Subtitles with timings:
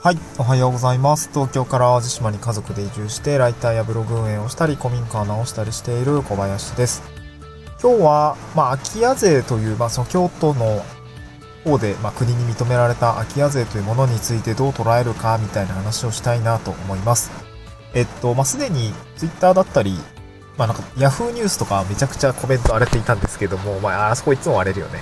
[0.00, 1.28] はい、おはようございます。
[1.34, 7.02] 東京から淡路島に家族で移住して、ライターやブログ運営をしたり、古民家を直したりしている小林です。
[7.82, 10.84] 今日は、まあ、空き家税という、まあ、その京都の
[11.64, 17.32] 方で、まあ、国に認められた空き家税というものについてどう捉えるか、みたいな話をしたいなと思います。
[17.92, 19.98] えっと、まあ、すでに Twitter だったり、
[20.56, 25.00] まあ、なんか Yahoo ニュースとかめちゃくちゃコメント荒れていたんですけども、まあ、あそこいつも荒れるよね。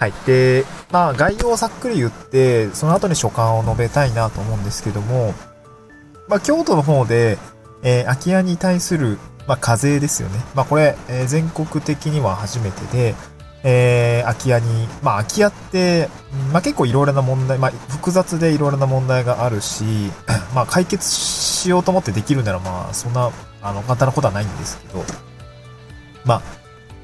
[0.00, 0.14] はい。
[0.24, 5.34] で、まあ、概要をざっくり言って、その後に所感を述べたいなと思うんですけども、
[6.26, 7.36] まあ、京都の方で、
[7.82, 10.40] えー、空き家に対する、まあ、課税ですよね。
[10.54, 13.14] まあ、これ、えー、全国的には初めてで、
[13.62, 16.08] えー、空き家に、まあ、空き家って、
[16.50, 19.84] まあ、結構いろいろな問題、まあ、複雑でいろいろな問題があるし、
[20.56, 25.04] まあ、解決しようと思ってできるなら、まあ、そんな、あの、簡単なことはないんですけど、
[26.24, 26.59] まあ、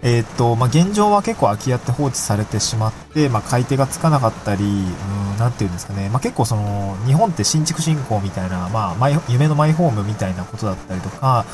[0.06, 11.44] えっ、と、まあ、現状は結構空き家って放置されてしまって、まあ、買い手がつかなかったり、うん、なんていうんですかね、まあ、結構その、日本って新築振興みたいな、まあ、マイ、夢のマイホームみたいなことだったりとか、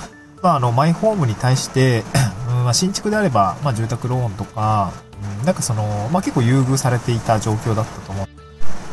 [0.42, 2.04] まあ、あの、マイホームに対して、
[2.46, 4.92] うんまあ、新築であれば、まあ、住宅ローンとか、
[5.40, 8.28] うん、なんかその、まあ、結構優遇されていた状況だったと思う。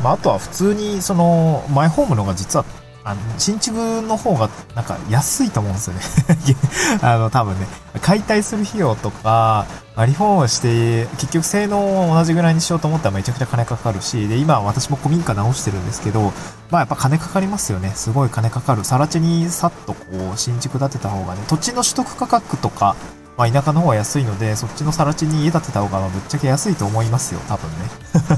[0.02, 2.64] まあ、あとは普通に、その、マイホームのが実は
[3.10, 6.02] あの、新築の方がなんか安いと思うんですよね。
[7.02, 7.68] あの、多分ね、
[8.00, 9.66] 解体する費用とか
[10.00, 16.32] ま、リフォームして、結局性能を同じぐらいにしようと思ったらめちゃくちゃ金かかるし、で、今私も古民家直してるんですけど、
[16.72, 17.90] まあやっぱ金かかりますよね。
[17.90, 18.86] すごい金かかる。
[18.86, 22.96] 更地にさっとこう、新築建てた方がね、土地の取得価格とか、
[23.36, 27.76] まあ田舎の方が安いので、そっちの更地に家建てた方がぶっちゃけ安いと思いますよ、多分ね。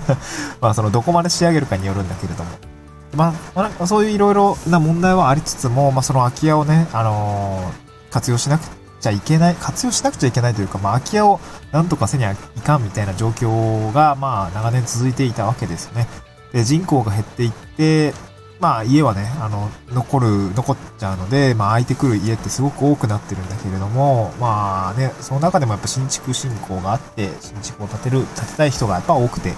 [0.61, 2.49] まあそのどこまで仕上げるかによるんだけれども。
[3.15, 11.39] まあ、まあ、そういういろいろな問題はありつつも、まあ、その空き家をね、あのー、活用しなくてちゃいけない、活用しなくちゃいけないというか、まあ、空き家を
[11.71, 16.07] なんとかせにゃいかんみたいな状況が、まあ、長年続いていたわけですよね。
[16.53, 18.13] で、人口が減っていって、
[18.61, 29.53] まあ、家はね、あの、残る、残っちゃうので、まあ、空いてくる家ってすごく多くなってるんだけれども、まあね、その中でもやっぱ新築振興があって、新築を建てる、建てたい人がやっぱ多くて、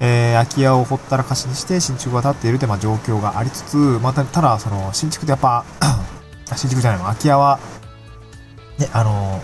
[0.00, 5.64] えー、空き家をほったらかしにして新築が建っているという、まあ、状況がありつつ、また、ただ、その、新築でやっぱ
[6.56, 7.60] 新築じゃないの、空き家は、
[8.80, 9.42] ね、あの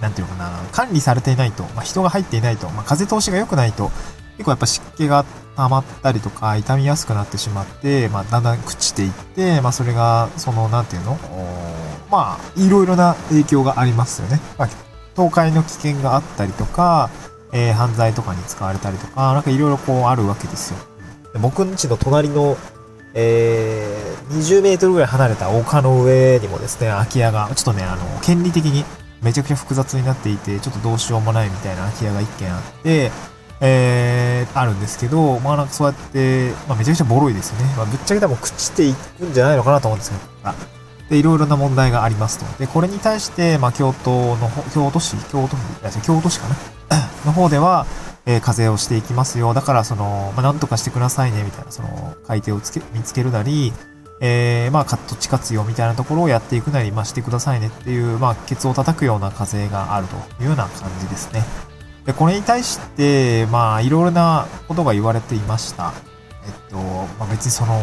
[0.00, 3.90] なんていうのかな、管理されていないと、まあ、人が入っていないと、まあ、風通しが良くないと、
[4.36, 5.24] 結構やっぱ湿気が
[5.56, 11.18] 溜まったりとか、傷みやすくなってしまって、まあ、だんだん朽ちていって、まあ、それが、その、なんていうの
[12.10, 14.40] まあ、いろいろな影響がありますよね。
[14.58, 14.68] まあ、
[15.16, 17.08] 倒壊の危険があったりとか、
[17.52, 20.78] えー、犯罪とかに使われたりとか、なんかいろいろこうあるわけですよ。
[21.40, 22.56] 僕んちの隣の、
[23.14, 28.84] えー、20メートルぐらい離れた丘の上にもですね、空き家が、ちょっとね、あの、権利的に
[29.22, 33.10] めちゃくちゃ複雑になっていて、ちょっとどうしようもないみたいな空き家が一軒あって、
[33.60, 37.74] えー、あるんですけど、まあなんかそうやって、まあめちゃくちゃボロいですよね。
[37.76, 40.54] まあぶっちゃけ多分朽ちていくんじゃないのかなと思うんですけど、あ
[41.08, 42.58] で、いろいろな問題がありますと。
[42.58, 46.56] で、これに対して、まあ京都の、京都市、京都府、京都市かな
[47.24, 47.86] の方では、
[48.26, 49.54] えー、課税をしていきますよ。
[49.54, 53.72] だから、その、まあ、なんとかしてくださいね、みたいな、その、買い手をつけ、見つけるなり、
[54.20, 61.42] えー、まあ、土地活用みたいなところをやっていくなり、まあ、してくださいねっていう、まあ、ケツを叩くような課税があるというような感じですね。
[62.06, 65.92] で、これに対して、まあ、いろいろなことが言われていました。
[66.46, 66.76] えっと、
[67.18, 67.80] まあ、別にその、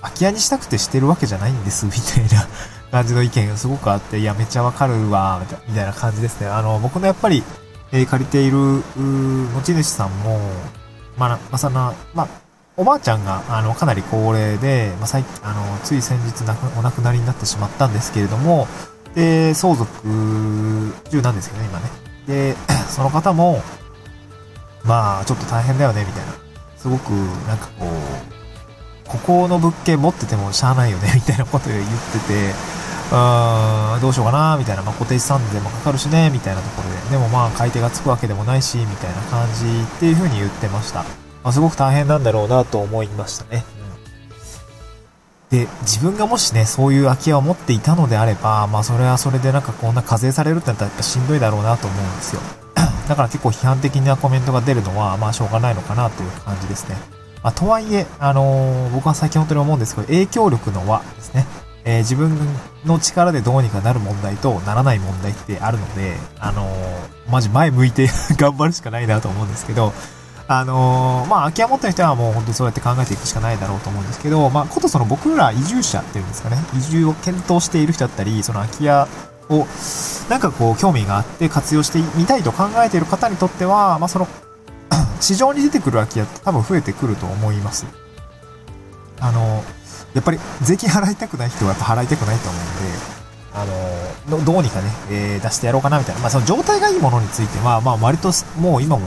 [0.00, 2.46] 空き家にしたくてしてるわけじゃないんです、みたいな
[2.90, 6.46] 感じの意見がすごくあって、いや、めっちゃわかるわ、みたいな感じですね。
[6.46, 7.42] あの、僕のやっぱり、
[7.92, 10.40] えー、借りている、持ち主さんも、
[11.18, 12.28] まあ、まさな、まあ、
[12.80, 18.68] おばあちゃんが、あの、かなり高齢で、まあ、最あの、つい先日なく、お亡くなりになってしまったんですけれども、
[19.14, 19.86] で、相続
[21.10, 21.90] 中なんですけどね、今ね。
[22.26, 22.56] で、
[22.88, 23.60] その方も、
[24.82, 26.32] まあ、ちょっと大変だよね、みたいな。
[26.78, 27.10] すごく、
[27.46, 32.54] なんかこう、ここの物件持っててもしゃあないよね、 みたいなことを言ってて、
[33.12, 41.04] うん、どうしようかな、みたいな、まあ、固定資産税もかかるしね、みたいなところで、でもまあ、買い手がつくわけでもないし、みたいな感じっていう風に言ってました。
[41.42, 43.64] まあ、すごく大変なんだろうなと思いましたね。
[45.52, 52.42] うん、で、自分がもしね、そういう空き家を持っていたのであれば、まあ、それはそれでなんかこんな課税されるってなったらやっぱしんどいだろうなと思うんですよ。
[53.08, 56.96] だから結構批判的なコメントが出るのは、まあ、しょうがないのかなという感じですね。
[57.42, 61.46] まあ、とはいえ、あのー、僕は最近本当に思うんですけど、影響力の輪ですね。
[61.84, 62.36] えー、自分
[62.84, 69.94] の力でどうにかなる問題とならない問題ってあるので、あのー、マジ前向いて 頑張るしかないなと思うんですけど、
[70.52, 79.06] あのー、まあ、空き家持ってる人はもう本当そうやって考えていくしかないだろうと思うんですけど、まあ、ことその僕ら移住者っていうんですかね、移住を検討している人だったり、その空き家
[79.48, 79.64] を、
[80.28, 84.26] なんかこう、興味があって活用してみたいと考えている方にとっては、まあ、その、
[85.22, 87.86] 市場に出てくる空き家って多分増えてくると思います。
[89.20, 89.62] あの、
[90.14, 96.22] やっぱり税金払いたくない人はやっぱ払いたくないと思うんで、あの、どうにかね、えー、出してやろうかなみたいな。
[96.22, 99.06] まあその状態がいいものについては、まあ割ともう今も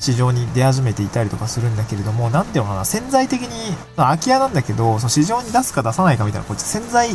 [0.00, 7.10] 市場に出始めていたりとかするんだけれども、なんていうのかな、潜在的に、空き家なんだけど、その市場に出すか出さないかみたいな、こっち潜在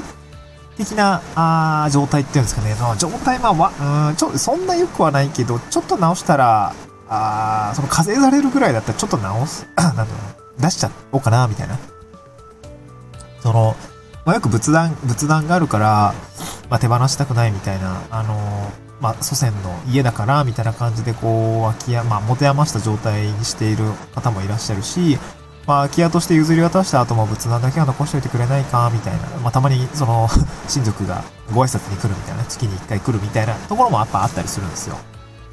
[0.77, 2.75] 的な、あ状態っていうんですかね。
[2.75, 3.71] その状態、まあ、わ、
[4.09, 6.73] うん、ちょ、そんな良くはないけど、ちょっと直したら、
[7.07, 10.09] あその課税されるぐらいだったらちょっと直す、 なんだろ
[10.57, 11.77] う、出しちゃおうかな、みたいな。
[13.41, 13.75] その、
[14.25, 16.13] まあ、よく仏壇、仏壇があるから、
[16.69, 18.71] まあ、手放したくないみたいな、あの
[19.05, 23.83] まあ、祖先の家だから、みたいな感じで、こう、空き家、まあ、持て余した状態にしている
[24.15, 25.19] 方もいらっしゃるし、
[25.67, 29.27] まあ、空き家として譲り渡した後も仏壇だけは残しておいてくれないか、みたいな。
[29.43, 30.27] まあ、たまに、その、
[30.67, 31.23] 親族が
[31.53, 34.97] ご挨拶に来るみたいな、月に一回来るみたいなところもやっぱあったりするんですよ。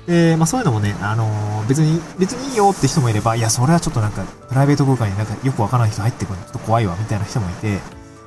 [0.07, 7.79] で、まあそういうのもね、あのー、別に、別にいいよって人もいれば、いや、それはちょっとなんか、プライベート空間になんかよくわからない人入ってくるのちょっと怖いわ、みたいな人もいて、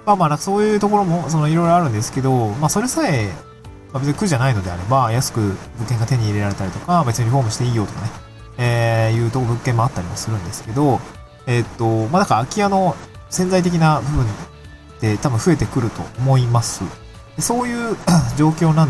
[0.06, 3.34] まあまあ、そういうところも、その、いろいろあるんですけど、まあそれさえ、
[3.96, 5.56] まあ、別に苦じゃないのであれば、安く物
[5.88, 8.08] 件が手に入れられたりとか、別にリフォームしていいよとかね、
[8.58, 11.00] えー、いうと物件もあったりもするんですけど、
[11.48, 12.94] えー、っと、まあだから空き家の
[13.30, 14.28] 潜在的な部分っ
[15.00, 16.84] て多分増えてくると思います。
[17.40, 17.96] そういう
[18.36, 18.90] 状況なん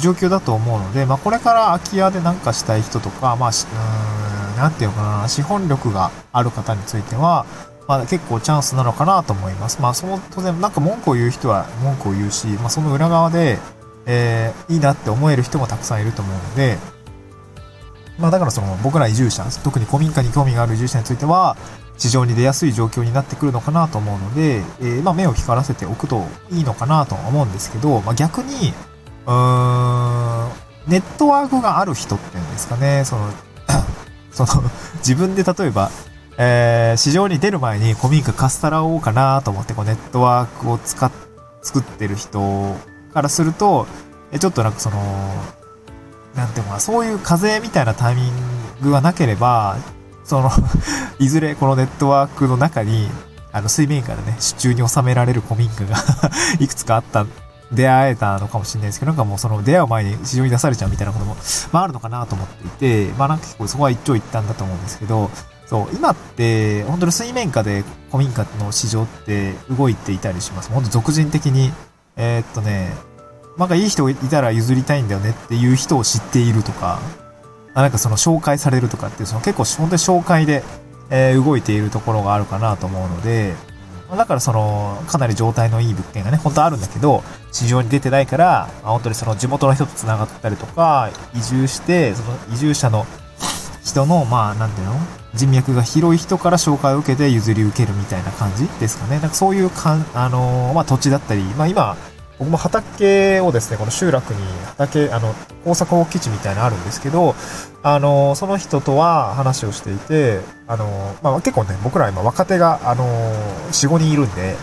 [0.00, 7.44] 状況だと思うので、まあ、これから空き家で何かしたい人とか、まあ、うーん、なんていうのかな、資本力がある方については、
[7.86, 9.82] まあ、結構チャンスなのかなと思います。
[9.82, 13.58] まあ、その、当然、なんか文句を言う人は文句を言うし、まあ、その裏側で、
[14.06, 16.78] えー、いいなって思える人もたくさんいると思うので、
[18.18, 21.56] まあ、だからその、僕ら移住者、特に古民家に興味がある移住者については、
[21.98, 28.72] 市場に出やすい状況になってくるのかなと思うので、えー、まあ、目を光らせておくといいのかなとは思うんですけど、まあ、逆に、
[29.26, 30.50] うーん、
[30.86, 33.30] ネットワークがある人っていうんですかね、その、
[34.32, 34.62] その、
[34.98, 35.90] 自分で例えば、
[36.38, 41.10] えー、市場に出る前に古民家貸したらおうかなと思って、こうネットワークを使っ、
[41.62, 42.76] 作ってる人
[43.16, 43.86] からすると、
[44.30, 44.98] えちょっとなんかその、
[46.34, 48.32] なんていうのかなそういう風みたいなタイミン
[48.82, 49.78] グがなければ、
[50.22, 50.50] その
[51.18, 53.08] いずれこのネットワークの中に、
[53.52, 55.96] あの、水面下でね、手中に収められる古民家が
[56.60, 57.24] いくつかあった
[57.72, 61.36] 出会えたのかもしれないですけど、なんかもうその出会う前に市場に出されちゃうみたいなことも、
[61.72, 62.70] まああるのかなと思ってい
[63.08, 65.30] て、まあなんか結構そこは一長一短だと思うんですけど、
[65.64, 67.82] そう、今って、本当に水面下で
[68.12, 70.70] 古民家の市場って動いていたりします。
[70.70, 71.72] 本当俗人的に、
[72.16, 72.92] えー、っとね、
[73.56, 76.98] なんかいい人いたら譲りたいんだよねっていう人を知っているとか、
[77.74, 80.62] なんかその紹介されるとかっていう、その結構本当に紹介で、
[81.10, 83.54] えー、動いているところがあるかなと思うので、
[84.10, 93.04] だからその、かなり状態のいい物件がね、本当あるんだけど、市場に出てないから、本当にその地元の人と繋がったりとか、移住して、その移住者の
[93.84, 94.94] 人の、まあ、なんていうの？
[95.36, 99.20] 人脈が広い人から紹介を受けて譲り受けるみたいな感じですかね。
[99.20, 101.96] なんかそういうかん、あのー、まあ土地だったり、まあ今、
[102.38, 105.34] 僕も畑をですね、この集落に畑、あの、
[105.64, 107.34] 大阪放基地みたいなのあるんですけど、
[107.82, 113.06] あの、その人とは話をしていて、あの、まあ、結構ね、僕ら今若手が、あの、
[113.70, 114.56] 4、5人いるんで、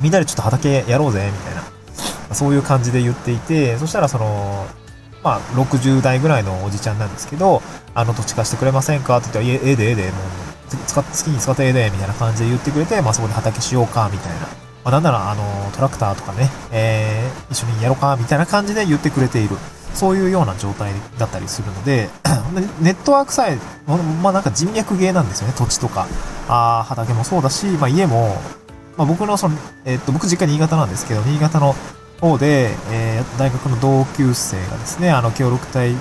[0.00, 4.66] みんなでちょっと畑やろうぜ、みたいな、そういう感じで言っていて、そしたらその、
[5.24, 7.62] まあ、60代ぐらいのおじちゃんなんですけど、
[7.94, 9.16] あの土地貸してくれませんか？
[9.16, 10.12] って言ったら、ええでええで、もう、
[10.86, 14.40] 使っ好きに使ってええで、みたいな感じで言ってくれて、まあそこで畑しようか、みたいな。
[14.40, 14.46] ま
[14.86, 15.42] あ、なんなら、あの、
[15.74, 19.56] トラクターとかね、えー、一緒にやろうか、みたいな感じで言ってくれている。
[19.94, 22.10] そういうような状態だったりするので、
[22.82, 23.56] ネットワークさえ、
[23.86, 26.06] まあなんか人脈芸なんですよね、土地とか、
[26.48, 28.36] あ畑もそうだし、まあ家も、
[28.96, 31.76] まあ僕のその、えー、っと、僕実家新潟なんですけど、新潟の
[32.24, 35.92] 方で、えー、大学の同級生がですね、あの、協力隊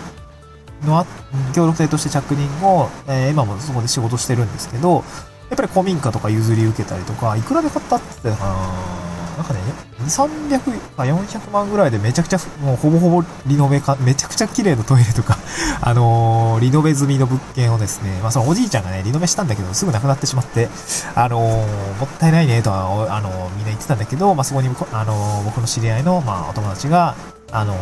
[0.86, 1.06] の、
[1.54, 5.04] 協力隊として着任後、えー、今もそこで仕事してるんですけど、
[5.50, 8.06] やっぱり古民家とか譲り受けたりとか、いくらで買ったって。
[8.24, 8.93] 言ってたかな
[9.38, 9.60] なんかね、
[10.00, 15.38] 2、300 400万ぐらいでめちゃくちゃ、もうほぼほぼリノベか、めちゃくちゃ綺麗なトイレとか
[15.82, 20.70] あのー、リノベ済みの物件をですね、まあそのおじいちゃんがね、リノベしたんだけど、すぐ亡くなってしまって、
[21.16, 27.16] あのー、もったいないねとは、あのー、みんな言ってたんだけど、まあそこに、あの僕の知り合いの、まあお友達が、
[27.52, 27.76] あの、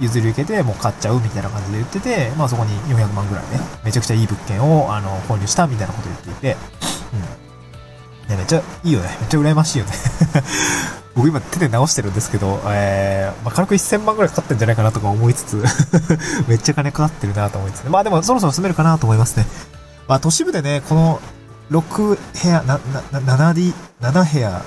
[0.00, 6.56] 譲り受けてもう買っちゃうみたいな感じで言ってて、まあそこに400万ぐらいね、めちゃくちゃいい物件を、あの、購入したみたいなこと言っていて、
[7.12, 7.47] うん。
[8.28, 9.08] ね、めっちゃいいよね。
[9.20, 9.92] めっちゃ羨ましいよね
[11.16, 15.64] 僕今手で直してるんですけど、えー、まあ、軽く1000万ぐらいかかってんじゃないかなとか思いつつ
[16.46, 19.46] めっちゃ金かかってるなと思いつつ、まあでもそろそろ住めるかなと思いますね。
[20.06, 21.20] まあ都市部でね、この
[21.70, 22.78] 6部屋、な、
[23.12, 24.62] な、7 D、7部屋、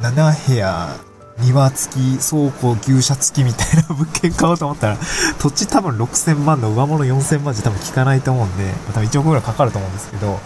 [0.00, 0.88] 7部屋、
[1.38, 4.98] 庭付き、倉庫、牛舎付きみたいな物件買おうと思ったら、
[5.38, 10.40] 土地多分6000万の上物4000万じゃ多分効かないと思うんで、多分1億ぐらいかかると思うんですけど、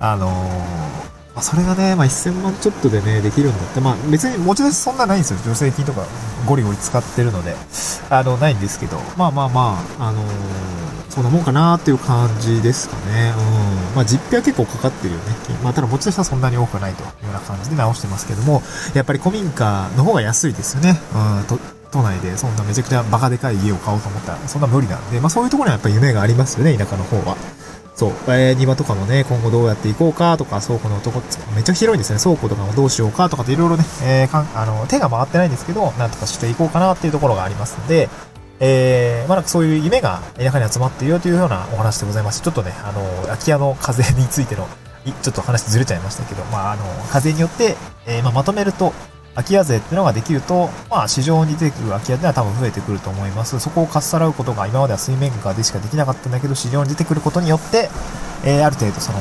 [0.00, 5.38] あのー、まあ、それがね、まあ、1000万ちょっとでね、できるんだって、まあ、別に持ち出しそんなないんですよ。
[5.38, 6.04] 助成金とか
[6.48, 7.54] ゴリゴリ使ってるので、
[8.10, 13.32] あの、ないんですけど、まあまあまあ、あのー、そんなもんかなっていう感じですかね。
[13.36, 13.94] うん。
[13.94, 15.24] まあ、実費は結構かかってるよね。
[15.62, 18.60] まあ、ただ持ち出しはそんなに多くないというような感じで直してますけども、
[18.94, 21.00] やっぱり古民家の方が安いですよね。
[21.14, 21.56] うん、と
[21.92, 27.36] 都内でそんなめちゃくちゃバカでかい家を買おうと思ったら、そんな無理なんで、まあそういうところにはやっぱ夢がありますよね、田舎の方は。
[27.98, 31.20] そう、えー、庭とかもね、今後どうやっていこうかとか、倉庫のとこ、
[31.56, 32.20] めっちゃ広いんですね。
[32.20, 38.08] 倉庫とかもどうしようかとかっていろいろね、えー、かん、あの、手が回ってないんですけど、なんとかしていこうかなっていうところがありますので、
[38.60, 42.40] えー、まあ、そういう夢が田舎に集まっているよというようなお話でございます。
[42.40, 44.68] ちょっとね、あの、空き家の風についての、
[45.22, 47.76] ちょっと話ずれちゃいましたけど、まあ、あの、風によって、
[48.06, 48.92] えー、まあ、まとめると、
[49.38, 53.60] 空き家税っていうのができると、まあ市場に出てくる空き家っていうのは多分増えてくると思います。
[53.60, 57.88] そこをかっさらうことが今までは水面下でしかできなかったんだけど、市場に出てくることによって、
[58.44, 59.18] えー、ある程度その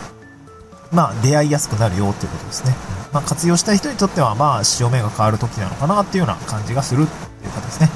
[0.92, 2.74] まあ出会いやすくなるよっていうことですね。
[3.12, 7.90] まあ活用したい人にとっては、まあ市場面が変わる時なのかなっていうような感じがするっていうことですね。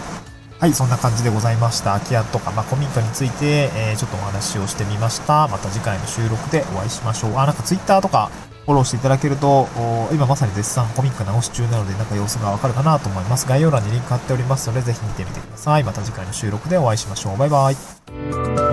[0.60, 1.94] はい、そんな感じでございました。
[1.94, 5.46] 空き家とか、まあ、古民家について、えー、ちょっとお話をしてみました。
[5.46, 7.38] また次回の収録でお会いしましょう。
[7.38, 8.28] あ、なんか Twitter とか、
[8.68, 9.66] フォローしていただけると、
[10.12, 13.48] 今まさに絶賛コミック直し中なので、なんか様子がわかるかなと思います。
[13.48, 15.84] 概要欄にリンク貼っておりますので、ぜひ見てみてください。
[15.84, 17.38] また次回の収録でお会いしましょう。
[17.38, 18.67] バイバイ。